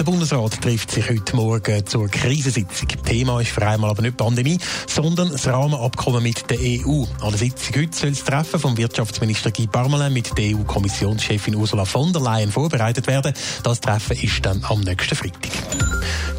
[0.00, 2.88] Der Bundesrat trifft sich heute Morgen zur Krisensitzung.
[3.04, 4.56] Thema ist für einmal aber nicht Pandemie,
[4.86, 7.04] sondern das Rahmenabkommen mit der EU.
[7.20, 11.84] An der Sitzung heute soll das Treffen vom Wirtschaftsminister Guy Parmelin mit der EU-Kommissionschefin Ursula
[11.84, 13.34] von der Leyen vorbereitet werden.
[13.62, 15.89] Das Treffen ist dann am nächsten Freitag.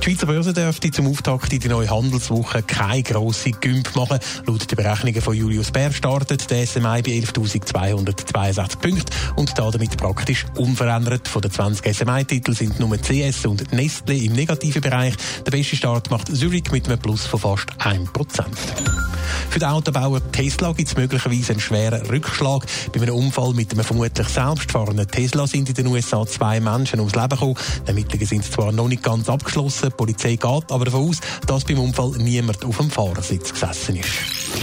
[0.02, 4.18] Die Schweizer Börse dürfte zum Auftakt in die neue Handelswoche keine grosse Gümp machen.
[4.48, 10.48] Laut den Berechnungen von Julius Bär startet der SMI bei 11.262 Punkten und damit praktisch
[10.58, 11.28] unverändert.
[11.28, 15.14] Von den 20 SMI-Titeln sind nur CS und Nestle im negativen Bereich.
[15.46, 19.11] Der beste Start macht Zurich mit einem Plus von fast 1%.
[19.50, 22.66] Für den Autobauer Tesla gibt es möglicherweise einen schweren Rückschlag.
[22.94, 27.16] Bei einem Unfall mit einem vermutlich selbstfahrenden Tesla sind in den USA zwei Menschen ums
[27.16, 27.56] Leben gekommen.
[27.84, 31.66] Die Ermittlungen sind zwar noch nicht ganz abgeschlossen, die Polizei geht aber davon aus, dass
[31.66, 34.61] beim Unfall niemand auf dem Fahrersitz gesessen ist.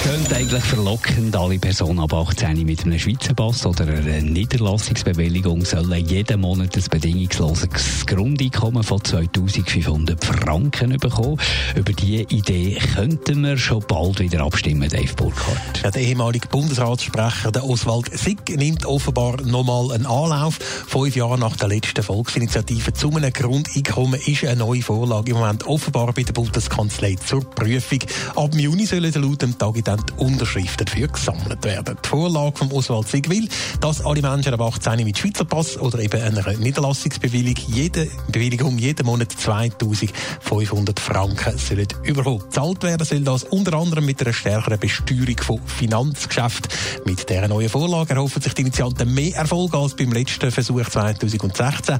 [0.00, 6.06] Klingt eigentlich verlockend, alle Personen ab 18 mit einem Schweizer Pass oder einer Niederlassungsbewilligung sollen
[6.06, 11.38] jeden Monat ein bedingungsloses Grundeinkommen von 2500 Franken bekommen.
[11.74, 15.82] Über diese Idee könnten wir schon bald wieder abstimmen, Dave Burkhardt.
[15.82, 20.58] Ja, der ehemalige Bundesratssprecher der Oswald Sick nimmt offenbar nochmal einen Anlauf.
[20.86, 25.66] Fünf Jahre nach der letzten Volksinitiative zu einem Grundeinkommen ist eine neue Vorlage im Moment
[25.66, 28.00] offenbar bei der Bundeskanzlei zur Prüfung.
[28.36, 31.96] Ab Juni sollen laut dem Tag dann die Unterschriften dafür gesammelt werden.
[32.04, 33.48] Die Vorlage vom Oswald Sieg will,
[33.80, 39.06] dass alle Menschen ab 18 mit Schweizer Pass oder eben einer Niederlassungsbewilligung jede Bewilligung jeden
[39.06, 42.42] Monat 2500 Franken sollen überholen.
[42.50, 46.70] Zahlt werden soll das unter anderem mit einer stärkeren Besteuerung von Finanzgeschäften.
[47.06, 51.98] Mit dieser neuen Vorlage erhoffen sich die Initianten mehr Erfolg als beim letzten Versuch 2016.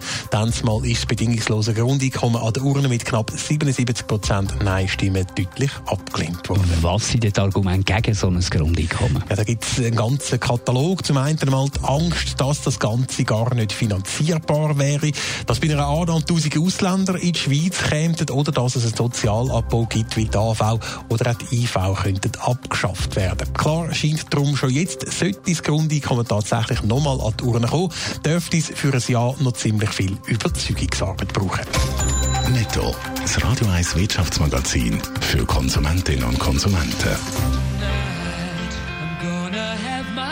[0.65, 6.47] Mal ist das bedingungslose Grundeinkommen an der Urne mit knapp 77 Prozent Nein-Stimmen deutlich abgelehnt
[6.49, 6.71] worden.
[6.83, 9.23] Was sind die Argumente gegen so ein Grundeinkommen?
[9.29, 11.05] Ja, da gibt es einen ganzen Katalog.
[11.05, 15.11] Zum einen mal die Angst, dass das Ganze gar nicht finanzierbar wäre,
[15.47, 19.87] dass bei einer Annahme tausend Ausländer in die Schweiz kämen oder dass es einen Sozialabbau
[19.87, 20.79] gibt, wie die AV
[21.09, 23.53] oder auch die IV könnten abgeschafft werden.
[23.55, 27.93] Klar scheint darum schon jetzt, sollte das Grundeinkommen tatsächlich nochmal an die Urne kommen,
[28.25, 31.65] dürfte es für ein Jahr noch ziemlich viel Überzeugungsarbeit brauchen.
[32.53, 37.68] Netto, das Radio 1 Wirtschaftsmagazin für Konsumentinnen und Konsumenten.